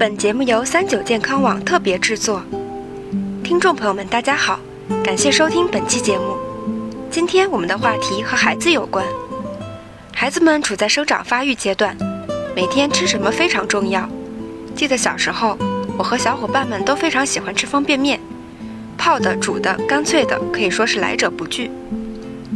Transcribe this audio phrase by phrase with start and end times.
[0.00, 2.42] 本节目由三九健康网特别制作。
[3.44, 4.58] 听众朋友们，大家好，
[5.04, 6.38] 感谢收听本期节目。
[7.10, 9.04] 今天我们的话题和孩子有关。
[10.10, 11.94] 孩子们处在生长发育阶段，
[12.56, 14.08] 每天吃什么非常重要。
[14.74, 15.54] 记得小时候，
[15.98, 18.18] 我和小伙伴们都非常喜欢吃方便面，
[18.96, 21.70] 泡的、煮的、干脆的，可以说是来者不拒。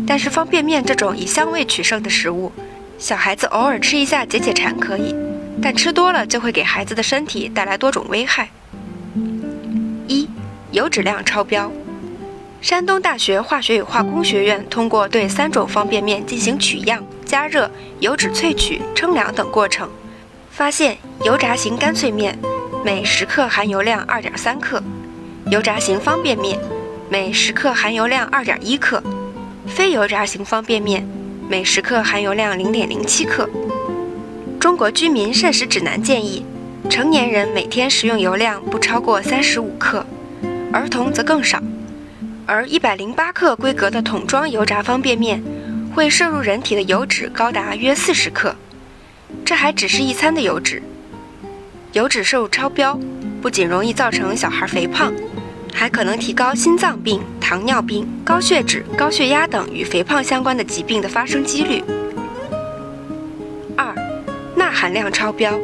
[0.07, 2.51] 但是方便面这种以香味取胜的食物，
[2.99, 5.15] 小孩子偶尔吃一下解解馋可以。
[5.63, 8.49] 但吃多了就会给孩子的身体带来多种危害。
[10.07, 10.29] 一、
[10.73, 11.71] 油脂量超标。
[12.61, 17.71] 山东大学化学与化工学院通过对三种方便面进行取样、加热、
[18.01, 19.91] 油脂萃取、称量等过程，
[20.51, 22.39] 发现油炸型干脆面
[22.83, 24.83] 每十克含油量二点三克，
[25.51, 26.59] 油炸型方便面
[27.11, 29.03] 每十克含油量二点一克，
[29.67, 31.07] 非油炸型方便面
[31.47, 33.47] 每十克含油量零点零七克。
[34.65, 36.43] 中国居民膳食指南建议，
[36.89, 40.07] 成年人每天食用油量不超过三十五克，
[40.73, 41.63] 儿童则更少。
[42.47, 45.45] 而一百零八克规格的桶装油炸方便面，
[45.95, 48.57] 会摄入人体的油脂高达约四十克。
[49.45, 50.83] 这还只是一餐的油脂。
[51.93, 52.99] 油脂摄入超标，
[53.43, 55.13] 不仅容易造成小孩肥胖，
[55.75, 61.85] 还可能提高心脏病、糖尿病、高血脂、高血压等与肥胖相关的疾病的发生几率。
[64.75, 65.59] 含量超标，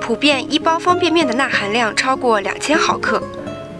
[0.00, 3.20] 普遍一包方便面的钠含量超过两千毫克，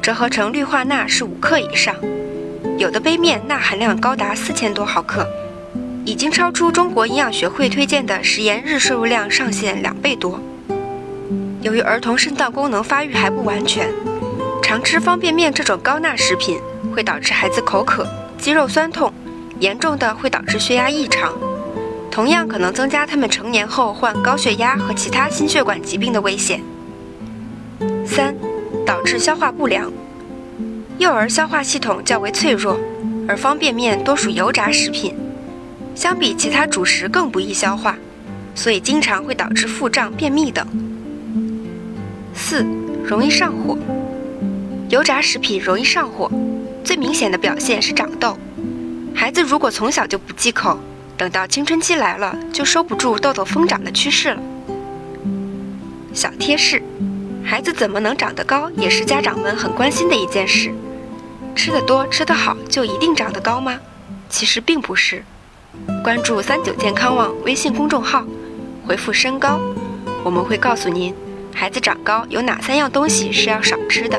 [0.03, 1.95] 折合成氯化钠是五克以上。
[2.77, 5.27] 有的杯面钠含量高达四千多毫克，
[6.05, 10.41] 已经超出中国营养学会推荐的食盐日摄入量上限两倍多。
[11.63, 13.89] 由于儿童肾脏功能发育还不完全，
[14.63, 16.59] 常吃方便面这种高钠食品
[16.95, 18.07] 会导致孩子口渴、
[18.37, 19.13] 肌肉酸痛，
[19.59, 21.33] 严重的会导致血压异常。
[22.11, 26.61] 同样可能增加他们成年后患高血压和其他心血管疾病的危险。
[28.05, 28.35] 三、
[28.85, 29.91] 导致消化不良。
[30.99, 32.79] 幼儿消化系统较为脆弱，
[33.27, 35.17] 而方便面多属油炸食品，
[35.95, 37.97] 相比其他主食更不易消化，
[38.55, 40.67] 所以经常会导致腹胀、便秘等。
[42.35, 42.67] 四、
[43.05, 43.79] 容易上火。
[44.89, 46.31] 油炸食品容易上火，
[46.83, 48.37] 最明显的表现是长痘。
[49.15, 50.79] 孩子如果从小就不忌口，
[51.21, 54.41] 等到青春期来了，就收不住痘痘疯长的趋势了。
[56.15, 56.83] 小贴士：
[57.45, 60.73] 孩子怎么能长得高，也是家长们很关心的一件事。
[61.55, 63.79] 吃得多、吃得好，就一定长得高吗？
[64.31, 65.23] 其实并不是。
[66.03, 68.25] 关注三九健康网微信公众号，
[68.87, 69.61] 回复“身高”，
[70.25, 71.15] 我们会告诉您，
[71.55, 74.19] 孩子长高有哪三样东西是要少吃的。